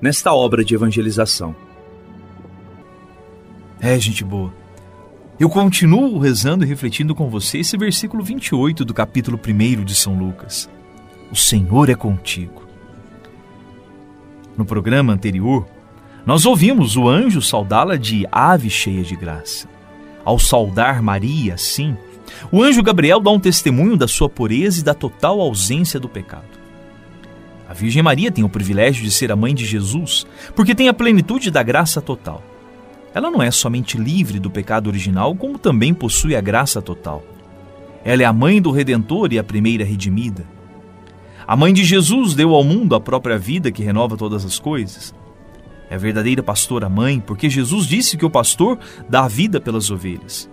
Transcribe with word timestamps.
nesta 0.00 0.32
obra 0.32 0.64
de 0.64 0.74
evangelização. 0.74 1.54
É, 3.80 3.98
gente 3.98 4.24
boa. 4.24 4.52
Eu 5.38 5.48
continuo 5.48 6.18
rezando 6.18 6.64
e 6.64 6.68
refletindo 6.68 7.14
com 7.14 7.30
você 7.30 7.58
esse 7.58 7.76
versículo 7.76 8.22
28 8.22 8.84
do 8.84 8.92
capítulo 8.92 9.38
1 9.38 9.84
de 9.84 9.94
São 9.94 10.18
Lucas. 10.18 10.68
O 11.30 11.36
Senhor 11.36 11.88
é 11.88 11.94
contigo. 11.94 12.66
No 14.56 14.64
programa 14.64 15.12
anterior, 15.12 15.64
nós 16.26 16.44
ouvimos 16.44 16.96
o 16.96 17.08
anjo 17.08 17.40
saudá-la 17.40 17.96
de 17.96 18.26
ave 18.32 18.68
cheia 18.68 19.04
de 19.04 19.14
graça. 19.14 19.68
Ao 20.24 20.38
saudar 20.38 21.00
Maria, 21.00 21.56
sim, 21.56 21.96
o 22.50 22.62
anjo 22.62 22.82
Gabriel 22.82 23.20
dá 23.20 23.30
um 23.30 23.38
testemunho 23.38 23.96
da 23.96 24.08
sua 24.08 24.28
pureza 24.28 24.80
e 24.80 24.84
da 24.84 24.94
total 24.94 25.40
ausência 25.40 26.00
do 26.00 26.08
pecado. 26.08 26.57
A 27.68 27.74
Virgem 27.74 28.02
Maria 28.02 28.32
tem 28.32 28.42
o 28.42 28.48
privilégio 28.48 29.04
de 29.04 29.10
ser 29.10 29.30
a 29.30 29.36
mãe 29.36 29.54
de 29.54 29.66
Jesus, 29.66 30.26
porque 30.56 30.74
tem 30.74 30.88
a 30.88 30.94
plenitude 30.94 31.50
da 31.50 31.62
graça 31.62 32.00
total. 32.00 32.42
Ela 33.14 33.30
não 33.30 33.42
é 33.42 33.50
somente 33.50 33.98
livre 33.98 34.38
do 34.38 34.50
pecado 34.50 34.86
original, 34.86 35.34
como 35.34 35.58
também 35.58 35.92
possui 35.92 36.34
a 36.34 36.40
graça 36.40 36.80
total. 36.80 37.22
Ela 38.02 38.22
é 38.22 38.24
a 38.24 38.32
mãe 38.32 38.62
do 38.62 38.70
Redentor 38.70 39.32
e 39.32 39.38
a 39.38 39.44
primeira 39.44 39.84
redimida. 39.84 40.46
A 41.46 41.54
mãe 41.56 41.74
de 41.74 41.84
Jesus 41.84 42.34
deu 42.34 42.54
ao 42.54 42.64
mundo 42.64 42.94
a 42.94 43.00
própria 43.00 43.36
vida 43.38 43.70
que 43.70 43.82
renova 43.82 44.16
todas 44.16 44.46
as 44.46 44.58
coisas. 44.58 45.14
É 45.90 45.94
a 45.94 45.98
verdadeira 45.98 46.42
pastora 46.42 46.88
mãe, 46.88 47.20
porque 47.20 47.50
Jesus 47.50 47.86
disse 47.86 48.16
que 48.16 48.24
o 48.24 48.30
pastor 48.30 48.78
dá 49.08 49.24
a 49.24 49.28
vida 49.28 49.60
pelas 49.60 49.90
ovelhas. 49.90 50.48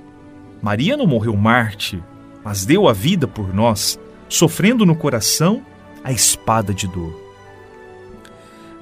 Maria 0.61 0.97
não 0.97 1.07
morreu 1.07 1.35
mártir, 1.35 2.01
mas 2.43 2.65
deu 2.65 2.89
a 2.89 2.93
vida 2.93 3.27
por 3.27 3.53
nós, 3.53 3.99
sofrendo 4.27 4.85
no 4.85 4.95
coração 4.95 5.61
a 6.05 6.11
espada 6.11 6.71
de 6.71 6.87
dor. 6.87 7.19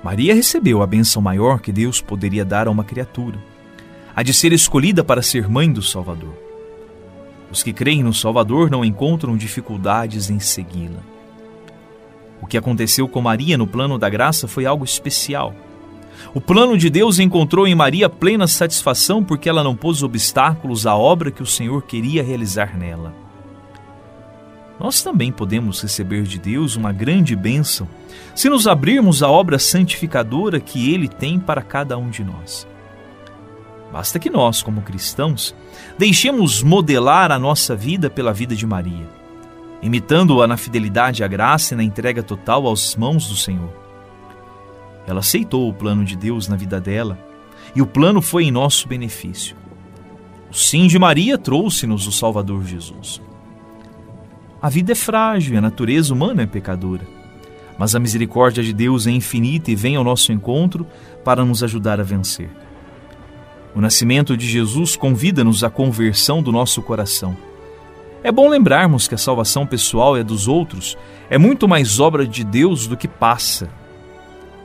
Maria 0.04 0.36
recebeu 0.36 0.84
a 0.84 0.86
bênção 0.86 1.22
maior 1.22 1.62
que 1.62 1.72
Deus 1.72 2.02
poderia 2.02 2.44
dar 2.44 2.68
a 2.68 2.70
uma 2.70 2.84
criatura, 2.84 3.40
a 4.14 4.22
de 4.22 4.34
ser 4.34 4.52
escolhida 4.52 5.06
para 5.06 5.22
ser 5.22 5.48
mãe 5.48 5.72
do 5.72 5.82
Salvador. 5.82 6.34
Os 7.50 7.64
que 7.64 7.72
creem 7.72 8.04
no 8.04 8.14
Salvador 8.14 8.70
não 8.70 8.84
encontram 8.84 9.38
dificuldades 9.38 10.30
em 10.30 10.38
segui-la. 10.38 11.00
O 12.42 12.46
que 12.46 12.58
aconteceu 12.58 13.08
com 13.08 13.22
Maria 13.22 13.58
no 13.58 13.68
plano 13.68 13.98
da 13.98 14.10
graça 14.10 14.46
foi 14.46 14.66
algo 14.66 14.84
especial. 14.84 15.56
O 16.34 16.42
plano 16.42 16.78
de 16.78 16.90
Deus 16.90 17.20
encontrou 17.20 17.66
em 17.66 17.74
Maria 17.74 18.10
plena 18.10 18.48
satisfação 18.48 19.24
porque 19.24 19.48
ela 19.48 19.64
não 19.64 19.78
pôs 19.78 20.04
obstáculos 20.04 20.86
à 20.86 20.94
obra 20.94 21.32
que 21.32 21.42
o 21.42 21.48
Senhor 21.48 21.84
queria 21.84 22.22
realizar 22.22 22.78
nela 22.78 23.23
nós 24.84 25.02
também 25.02 25.32
podemos 25.32 25.82
receber 25.82 26.24
de 26.24 26.38
Deus 26.38 26.76
uma 26.76 26.92
grande 26.92 27.38
bênção 27.38 27.88
se 28.36 28.50
nos 28.50 28.68
abrirmos 28.68 29.24
à 29.24 29.30
obra 29.30 29.58
santificadora 29.58 30.60
que 30.60 30.94
Ele 30.94 31.08
tem 31.08 31.40
para 31.40 31.62
cada 31.62 31.98
um 31.98 32.10
de 32.10 32.22
nós. 32.22 32.68
Basta 33.94 34.20
que 34.20 34.30
nós, 34.30 34.62
como 34.62 34.82
cristãos, 34.82 35.56
deixemos 35.98 36.62
modelar 36.62 37.32
a 37.32 37.40
nossa 37.40 37.78
vida 37.78 38.10
pela 38.10 38.34
vida 38.34 38.58
de 38.58 38.68
Maria, 38.68 39.10
imitando-a 39.82 40.46
na 40.48 40.58
fidelidade 40.58 41.24
à 41.24 41.28
graça 41.30 41.74
e 41.74 41.78
na 41.78 41.84
entrega 41.84 42.22
total 42.22 42.70
às 42.70 42.94
mãos 42.98 43.30
do 43.30 43.38
Senhor. 43.38 43.72
Ela 45.08 45.22
aceitou 45.22 45.70
o 45.70 45.74
plano 45.74 46.04
de 46.04 46.18
Deus 46.18 46.50
na 46.50 46.58
vida 46.58 46.82
dela 46.82 47.18
e 47.74 47.82
o 47.82 47.88
plano 47.88 48.22
foi 48.22 48.44
em 48.44 48.52
nosso 48.52 48.86
benefício. 48.86 49.56
O 50.52 50.54
sim 50.54 50.88
de 50.88 51.00
Maria 51.00 51.38
trouxe-nos 51.38 52.06
o 52.06 52.12
Salvador 52.12 52.66
Jesus. 52.66 53.22
A 54.64 54.70
vida 54.70 54.94
é 54.94 54.96
frágil 54.96 55.56
e 55.56 55.58
a 55.58 55.62
natureza 55.62 56.14
humana 56.14 56.44
é 56.44 56.46
pecadora. 56.46 57.06
Mas 57.78 57.96
a 57.96 58.00
misericórdia 58.00 58.64
de 58.64 58.72
Deus 58.72 59.06
é 59.06 59.12
infinita 59.12 59.70
e 59.70 59.76
vem 59.76 59.98
ao 59.98 60.06
nosso 60.06 60.32
encontro 60.32 60.88
para 61.22 61.44
nos 61.44 61.62
ajudar 61.62 62.00
a 62.00 62.04
vencer. 62.04 62.50
O 63.76 63.82
nascimento 63.82 64.38
de 64.38 64.48
Jesus 64.48 64.96
convida-nos 64.96 65.66
à 65.66 65.70
conversão 65.70 66.42
do 66.42 66.50
nosso 66.50 66.82
coração. 66.82 67.36
É 68.24 68.32
bom 68.32 68.48
lembrarmos 68.48 69.06
que 69.06 69.16
a 69.16 69.18
salvação 69.18 69.68
pessoal 69.68 70.16
e 70.16 70.22
a 70.22 70.24
dos 70.24 70.48
outros 70.48 70.98
é 71.30 71.38
muito 71.38 71.68
mais 71.68 72.00
obra 72.00 72.26
de 72.26 72.46
Deus 72.46 72.88
do 72.88 72.96
que 72.96 73.08
passa. 73.10 73.68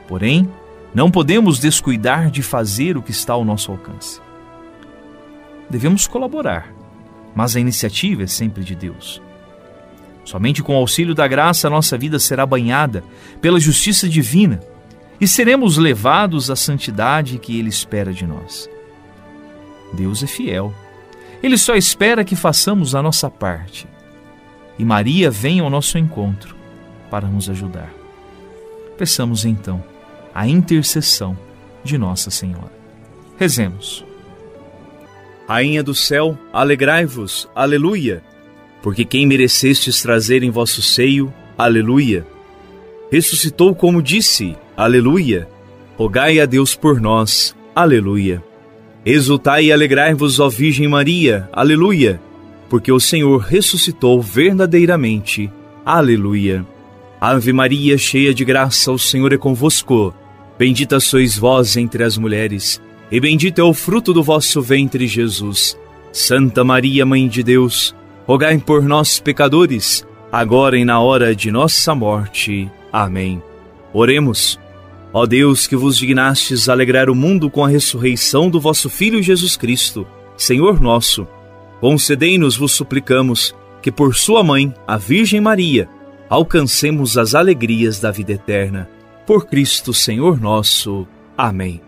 Porém, 0.07 0.49
não 0.95 1.11
podemos 1.11 1.59
descuidar 1.59 2.31
de 2.31 2.41
fazer 2.41 2.97
o 2.97 3.03
que 3.03 3.11
está 3.11 3.33
ao 3.33 3.45
nosso 3.45 3.73
alcance. 3.73 4.21
Devemos 5.69 6.07
colaborar, 6.07 6.73
mas 7.35 7.57
a 7.57 7.61
iniciativa 7.61 8.23
é 8.23 8.29
sempre 8.29 8.63
de 8.63 8.77
Deus. 8.77 9.21
Somente 10.29 10.63
com 10.63 10.75
o 10.75 10.77
auxílio 10.77 11.15
da 11.15 11.27
graça 11.27 11.71
nossa 11.71 11.97
vida 11.97 12.19
será 12.19 12.45
banhada 12.45 13.03
pela 13.41 13.59
justiça 13.59 14.07
divina 14.07 14.61
e 15.19 15.27
seremos 15.27 15.79
levados 15.79 16.51
à 16.51 16.55
santidade 16.55 17.39
que 17.39 17.59
Ele 17.59 17.71
espera 17.71 18.13
de 18.13 18.27
nós. 18.27 18.69
Deus 19.91 20.23
é 20.23 20.27
fiel. 20.27 20.71
Ele 21.43 21.57
só 21.57 21.75
espera 21.75 22.27
que 22.27 22.37
façamos 22.37 22.95
a 22.95 23.03
nossa 23.03 23.31
parte. 23.31 23.89
E 24.79 24.85
Maria 24.85 25.31
vem 25.31 25.61
ao 25.61 25.71
nosso 25.71 25.97
encontro 25.97 26.55
para 27.11 27.27
nos 27.27 27.49
ajudar. 27.49 27.91
Peçamos 28.99 29.47
então 29.47 29.83
a 30.35 30.47
intercessão 30.47 31.39
de 31.83 31.97
Nossa 31.97 32.31
Senhora. 32.31 32.71
Rezemos. 33.39 34.05
Rainha 35.49 35.83
do 35.83 35.95
céu, 35.95 36.37
alegrai-vos, 36.53 37.49
aleluia 37.55 38.28
porque 38.83 39.05
quem 39.05 39.27
merecestes 39.27 40.01
trazer 40.01 40.43
em 40.43 40.51
vosso 40.51 40.83
seio, 40.83 41.33
aleluia. 41.57 42.27
Ressuscitou 43.11 43.75
como 43.75 44.03
disse, 44.03 44.57
aleluia. 44.77 45.49
Rogai 45.97 46.39
a 46.41 46.47
Deus 46.47 46.75
por 46.75 47.01
nós, 47.01 47.57
aleluia. 47.75 48.43
Exultai 49.05 49.67
e 49.67 49.73
alegrai-vos, 49.73 50.39
ó 50.39 50.49
Virgem 50.49 50.87
Maria, 50.87 51.49
aleluia, 51.53 52.21
porque 52.69 52.93
o 52.93 53.01
Senhor 53.01 53.39
ressuscitou 53.39 54.21
verdadeiramente, 54.21 55.51
aleluia. 55.85 56.67
Ave 57.21 57.53
Maria, 57.53 57.97
cheia 57.97 58.33
de 58.33 58.45
graça, 58.45 58.93
o 58.93 58.99
Senhor 58.99 59.33
é 59.33 59.39
convosco. 59.39 60.15
Bendita 60.59 61.01
sois 61.01 61.37
vós 61.37 61.77
entre 61.77 62.05
as 62.05 62.19
mulheres, 62.19 62.81
e 63.11 63.19
bendito 63.19 63.61
é 63.61 63.65
o 63.65 63.73
fruto 63.73 64.13
do 64.13 64.23
vosso 64.23 64.61
ventre, 64.61 65.07
Jesus. 65.07 65.79
Santa 66.13 66.63
Maria, 66.63 67.07
Mãe 67.07 67.27
de 67.27 67.43
Deus, 67.43 67.95
rogai 68.29 68.59
por 68.59 68.83
nós, 68.83 69.19
pecadores, 69.19 70.07
agora 70.31 70.79
e 70.79 70.85
na 70.85 71.01
hora 71.01 71.35
de 71.35 71.51
nossa 71.51 71.95
morte. 71.95 72.71
Amém. 72.93 73.43
Oremos. 73.93 74.61
Ó 75.13 75.25
Deus, 75.25 75.67
que 75.67 75.75
vos 75.75 75.97
dignastes 75.97 76.69
alegrar 76.69 77.09
o 77.09 77.15
mundo 77.15 77.49
com 77.49 77.65
a 77.65 77.69
ressurreição 77.69 78.51
do 78.51 78.61
vosso 78.61 78.91
Filho 78.91 79.23
Jesus 79.23 79.57
Cristo, 79.57 80.07
Senhor 80.37 80.79
nosso, 80.79 81.27
Concedei-nos, 81.81 82.57
vos 82.57 82.73
suplicamos, 82.73 83.55
que 83.81 83.93
por 83.93 84.15
sua 84.15 84.43
mãe, 84.43 84.75
a 84.87 84.97
Virgem 84.97 85.41
Maria, 85.41 85.89
alcancemos 86.29 87.17
as 87.17 87.35
alegrias 87.35 88.01
da 88.01 88.11
vida 88.11 88.33
eterna. 88.33 88.89
Por 89.27 89.47
Cristo 89.47 89.95
Senhor 89.95 90.41
nosso. 90.41 91.07
Amém. 91.37 91.81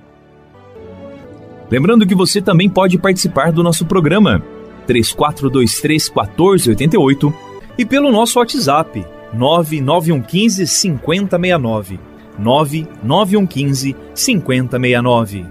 Lembrando 1.71 2.07
que 2.07 2.15
você 2.15 2.41
também 2.41 2.69
pode 2.69 2.99
participar 2.99 3.53
do 3.53 3.63
nosso 3.63 3.85
programa 3.85 4.43
3423 4.87 6.09
1488 6.09 7.35
e 7.79 7.85
pelo 7.85 8.11
nosso 8.11 8.39
WhatsApp 8.39 9.05
99115 9.33 10.67
5069. 10.67 12.01
99115 12.39 13.97
5069. 14.15 15.47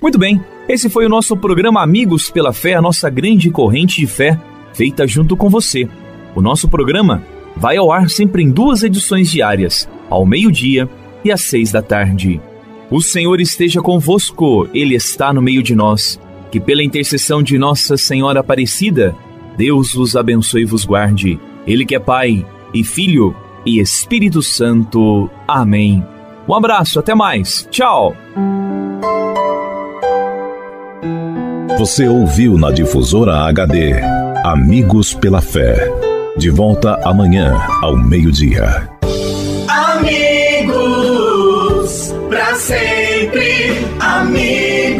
Muito 0.00 0.18
bem, 0.18 0.40
esse 0.68 0.88
foi 0.88 1.06
o 1.06 1.08
nosso 1.08 1.36
programa 1.36 1.82
Amigos 1.82 2.30
pela 2.30 2.52
Fé, 2.52 2.74
a 2.74 2.82
nossa 2.82 3.08
grande 3.08 3.50
corrente 3.50 4.00
de 4.00 4.06
fé, 4.06 4.38
feita 4.72 5.06
junto 5.06 5.36
com 5.36 5.48
você. 5.48 5.88
O 6.34 6.42
nosso 6.42 6.68
programa 6.68 7.22
vai 7.56 7.76
ao 7.76 7.90
ar 7.90 8.10
sempre 8.10 8.42
em 8.42 8.50
duas 8.50 8.82
edições 8.82 9.30
diárias, 9.30 9.88
ao 10.10 10.26
meio-dia 10.26 10.88
e 11.24 11.32
às 11.32 11.40
seis 11.40 11.72
da 11.72 11.80
tarde. 11.80 12.40
O 12.90 13.00
Senhor 13.00 13.40
esteja 13.40 13.80
convosco, 13.80 14.68
Ele 14.72 14.94
está 14.94 15.32
no 15.32 15.42
meio 15.42 15.62
de 15.62 15.74
nós. 15.74 16.20
Que 16.50 16.60
pela 16.60 16.82
intercessão 16.82 17.42
de 17.42 17.58
Nossa 17.58 17.96
Senhora 17.96 18.40
Aparecida, 18.40 19.14
Deus 19.56 19.92
vos 19.94 20.16
abençoe 20.16 20.62
e 20.62 20.66
vos 20.66 20.84
guarde. 20.84 21.38
Ele 21.66 21.84
que 21.84 21.94
é 21.94 21.98
Pai 21.98 22.46
e 22.72 22.84
Filho 22.84 23.34
e 23.64 23.80
Espírito 23.80 24.42
Santo. 24.42 25.28
Amém. 25.48 26.04
Um 26.48 26.54
abraço, 26.54 26.98
até 27.00 27.14
mais. 27.14 27.66
Tchau. 27.70 28.14
Você 31.78 32.08
ouviu 32.08 32.56
na 32.56 32.70
difusora 32.70 33.46
HD 33.48 33.92
Amigos 34.44 35.12
pela 35.12 35.40
Fé. 35.42 35.92
De 36.38 36.50
volta 36.50 37.00
amanhã 37.02 37.60
ao 37.82 37.96
meio-dia. 37.96 38.88
Amigos, 39.68 40.84
para 42.30 42.54
sempre. 42.54 43.72
Amigos 43.98 44.65